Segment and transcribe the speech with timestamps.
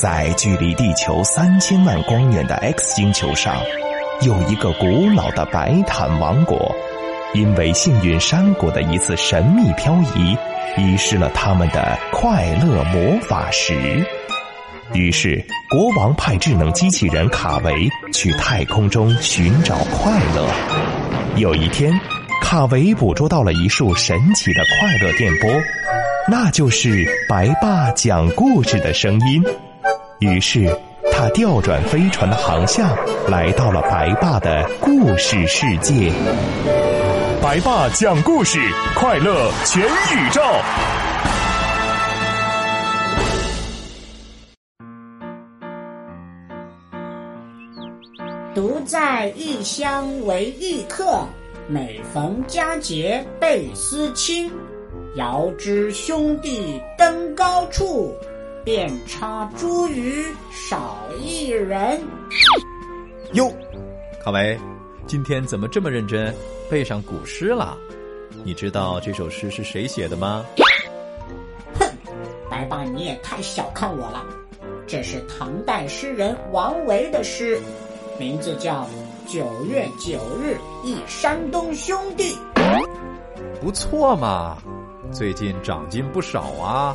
[0.00, 3.54] 在距离地球三千万光年的 X 星球上，
[4.22, 6.74] 有一个古老的白毯王国。
[7.34, 10.34] 因为幸运山谷的一次神秘漂移，
[10.78, 14.02] 遗失了他们的快乐魔法石。
[14.94, 20.46] 于是，国王派智能机器人卡维去太空中寻找快乐。
[21.36, 21.92] 有一天，
[22.40, 25.50] 卡维捕捉到了一束神奇的快乐电波，
[26.26, 29.44] 那就是白爸讲故事的声音。
[30.20, 30.68] 于是，
[31.10, 32.94] 他调转飞船的航向，
[33.26, 36.12] 来到了白爸的故事世界。
[37.42, 38.60] 白爸讲故事，
[38.94, 40.42] 快乐全宇宙。
[48.54, 51.26] 独在异乡为异客，
[51.66, 54.52] 每逢佳节倍思亲。
[55.16, 58.14] 遥知兄弟登高处，
[58.64, 62.00] 遍插茱萸少一人。
[63.32, 63.50] 哟，
[64.22, 64.58] 卡维。
[65.06, 66.32] 今天怎么这么认真，
[66.70, 67.76] 背上古诗了？
[68.44, 70.44] 你知道这首诗是谁写的吗？
[71.78, 71.90] 哼，
[72.48, 74.24] 白爸你也太小看我了。
[74.86, 77.60] 这是唐代诗人王维的诗，
[78.18, 78.86] 名字叫
[79.32, 82.36] 《九月九日忆山东兄弟》。
[83.60, 84.58] 不错嘛，
[85.10, 86.94] 最近长进不少啊。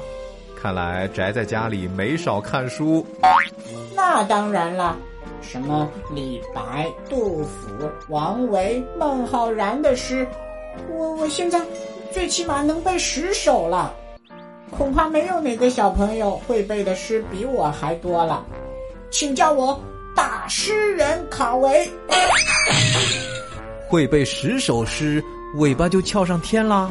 [0.66, 3.06] 看来宅在家里没少看书。
[3.96, 4.98] 那当然了。
[5.40, 7.70] 什么李白、杜甫、
[8.10, 10.28] 王维、孟浩然的诗，
[10.90, 11.62] 我我现在
[12.12, 13.94] 最起码能背十首了，
[14.72, 18.44] 恐怕没有哪个小朋友会背的诗比我还多了，
[19.12, 19.80] 请叫我
[20.16, 21.88] 大诗人卡维。
[23.88, 25.24] 会背十首诗，
[25.58, 26.90] 尾巴就翘上天啦，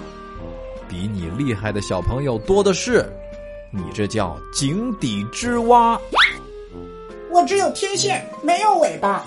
[0.88, 3.04] 比你厉害的小朋友多的是，
[3.74, 6.00] 你这叫井底之蛙。
[7.30, 9.24] 我只有天线，没有尾巴。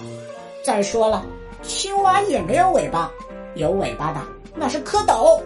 [0.64, 1.26] 再说了，
[1.62, 3.12] 青蛙也没有尾巴，
[3.56, 4.22] 有尾巴的
[4.56, 5.41] 那是蝌蚪。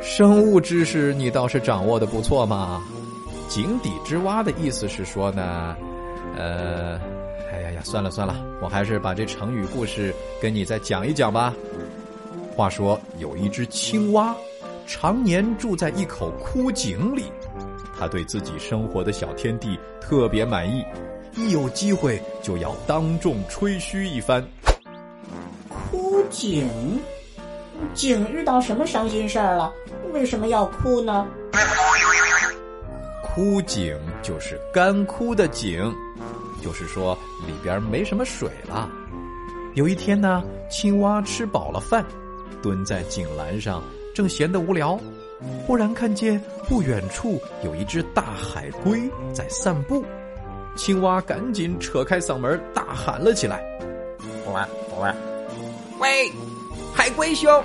[0.00, 2.82] 生物知识你倒是掌握的不错嘛。
[3.48, 5.76] 井底之蛙的意思是说呢，
[6.36, 6.98] 呃，
[7.52, 11.54] 哎呀呀，算了算了，我还是把这成语故事跟你再讲一讲吧。
[12.56, 14.34] 话说有一只青蛙，
[14.86, 17.24] 常年住在一口枯井里，
[17.98, 20.84] 它对自己生活的小天地特别满意。
[21.34, 24.42] 一有机会就要当众吹嘘一番。
[25.68, 26.68] 枯井，
[27.94, 29.72] 井遇到什么伤心事儿了？
[30.12, 31.26] 为什么要哭呢？
[33.22, 35.94] 枯井就是干枯的井，
[36.62, 38.88] 就是说里边没什么水了。
[39.74, 42.02] 有一天呢，青蛙吃饱了饭，
[42.62, 43.82] 蹲在井栏上，
[44.14, 44.98] 正闲得无聊，
[45.66, 50.04] 忽然看见不远处有一只大海龟在散步。
[50.76, 53.62] 青蛙赶紧扯开嗓门大喊了起来
[54.46, 54.60] ：“喂
[55.00, 55.14] 喂，
[56.00, 56.32] 喂，
[56.94, 57.62] 海龟兄，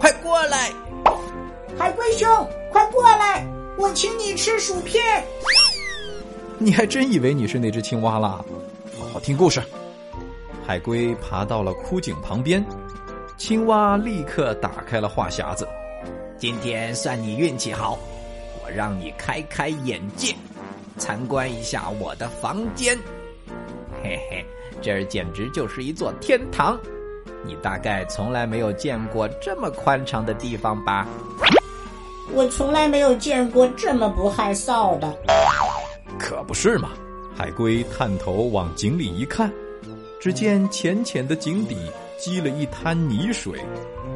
[0.00, 0.70] 快过来！
[1.78, 2.28] 海龟兄，
[2.70, 3.46] 快过来！
[3.76, 5.02] 我请你吃薯片。”
[6.58, 8.44] 你还真以为你是那只青蛙啦？
[8.98, 9.60] 好好听故事。
[10.64, 12.64] 海龟爬到了枯井旁边，
[13.36, 15.66] 青蛙立刻打开了话匣子
[16.42, 17.96] ：“今天算你运气好，
[18.64, 20.34] 我让你开开眼界。”
[20.98, 22.98] 参观一下我的房间，
[24.02, 24.44] 嘿嘿，
[24.80, 26.76] 这儿简直就是一座天堂。
[27.46, 31.06] 你大概从来没有见过这么宽敞的地方吧？
[32.32, 35.16] 我从来没有见过这么不害臊的。
[36.18, 36.90] 可不是嘛！
[37.36, 39.48] 海龟探头往井里一看，
[40.20, 41.76] 只见浅浅的井底
[42.22, 43.58] 积了一滩泥水，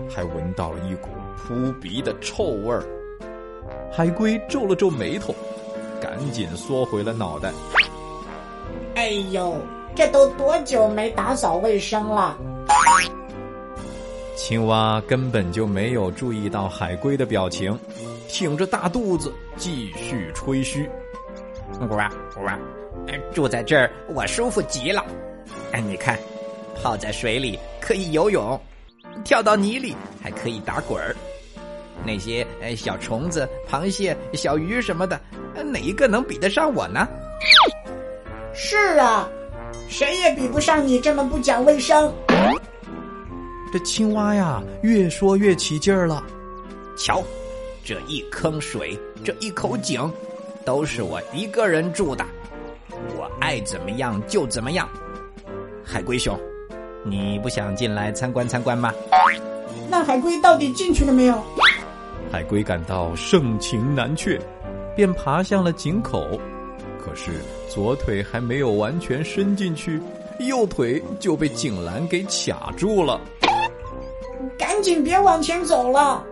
[0.08, 2.84] 还闻到了一股扑鼻的臭味儿。
[3.92, 5.34] 海龟皱了皱眉头。
[6.00, 7.50] 赶紧缩回了脑袋。
[8.94, 9.56] 哎呦，
[9.94, 12.36] 这都多久没打扫卫生了？
[14.36, 17.76] 青蛙根本就没有注意到海龟的表情，
[18.28, 20.88] 挺着大肚子继续吹嘘
[21.80, 22.50] ：“呱呱，
[23.32, 25.02] 住在这儿我舒服极了。
[25.72, 26.16] 哎，你看，
[26.82, 28.60] 泡在水里可以游泳，
[29.24, 31.14] 跳到泥里还可以打滚儿。
[32.04, 32.46] 那些
[32.76, 35.20] 小虫子、螃蟹、小鱼什么的。”
[35.72, 37.08] 哪一个能比得上我呢？
[38.52, 39.26] 是啊，
[39.88, 42.12] 谁也比不上你这么不讲卫生。
[43.72, 46.22] 这青蛙呀，越说越起劲儿了。
[46.94, 47.22] 瞧，
[47.82, 50.12] 这一坑水，这一口井，
[50.62, 52.22] 都是我一个人住的，
[53.16, 54.86] 我爱怎么样就怎么样。
[55.82, 56.38] 海龟兄，
[57.08, 58.92] 你不想进来参观参观吗？
[59.88, 61.42] 那海龟到底进去了没有？
[62.30, 64.41] 海龟感到盛情难却。
[64.97, 66.41] 便爬向了井口，
[66.98, 67.30] 可是
[67.68, 70.00] 左腿还没有完全伸进去，
[70.38, 73.20] 右腿就被井栏给卡住了。
[74.59, 76.24] 赶紧别往前走了，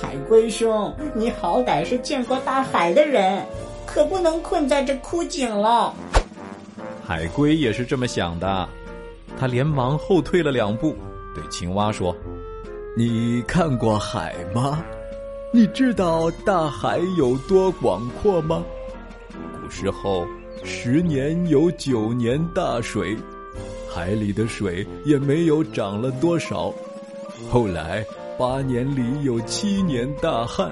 [0.00, 3.44] 海龟兄，你好歹是见过大海的人，
[3.84, 5.92] 可不能困在这枯井了。
[7.04, 8.68] 海龟也是这么想的，
[9.38, 10.94] 他连忙后退了两步，
[11.34, 12.16] 对青蛙说
[12.96, 14.84] ：“你看过海吗？
[15.52, 18.64] 你知道大海有多广阔吗？
[19.60, 20.26] 古时候，
[20.64, 23.16] 十年有九年大水，
[23.92, 26.72] 海里的水也没有涨了多少。
[27.50, 28.04] 后来
[28.38, 30.70] 八年里有七年大旱，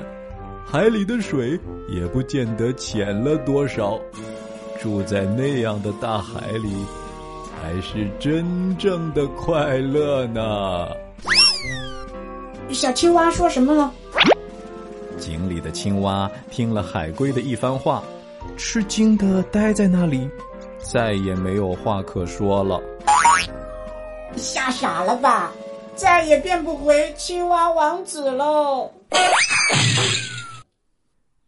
[0.65, 1.59] 海里的水
[1.89, 3.99] 也不见得浅了多少。”
[4.81, 6.73] 住在那样的大海里，
[7.51, 10.89] 才是真正的快乐呢。
[12.73, 13.93] 小青蛙说什么了？
[15.19, 18.03] 井里的青蛙听了海龟的一番话，
[18.57, 20.29] 吃惊的呆在那里，
[20.79, 22.81] 再也没有话可说了。
[24.37, 25.53] 吓傻了吧？
[25.95, 28.91] 再也变不回青蛙王子喽！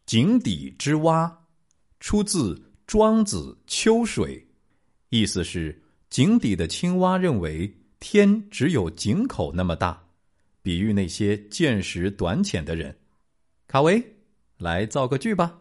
[0.04, 1.38] 井底之蛙，
[2.00, 2.60] 出自。
[2.84, 4.36] 庄子《秋水》，
[5.08, 5.81] 意思是
[6.12, 9.98] 井底的青蛙认为天只有井口那么大，
[10.60, 12.94] 比喻那些见识短浅的人。
[13.66, 14.16] 卡维，
[14.58, 15.60] 来造个句吧。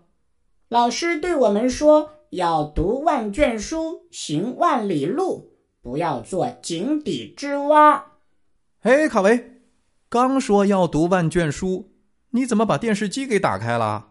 [0.67, 8.17] 老师对我们说：“要读万卷书，行万里路，不要做井底之蛙。”
[8.83, 9.61] 哎，卡维，
[10.09, 11.93] 刚说要读万卷书，
[12.31, 14.09] 你怎么把电视机给打开了？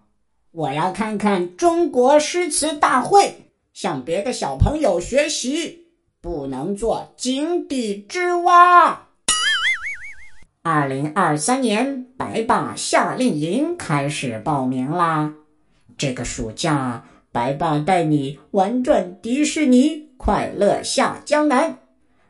[0.52, 5.79] 我要看看中国诗词大会，向别的小朋友学习，
[6.22, 9.08] 不能做井底之蛙。
[10.62, 15.32] 二零二三年白爸夏令营开始报名啦！
[15.96, 21.78] 这个暑假，白爸带你玩转迪士尼，快乐下江南，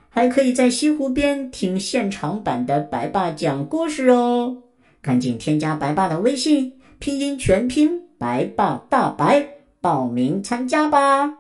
[0.09, 4.59] 还可以在西湖边听现场版的白爸讲故事哦！
[5.03, 8.03] 赶紧添加白爸的微信，拼音全拼。
[8.17, 9.49] 白爸大白，
[9.81, 11.40] 报名参加吧！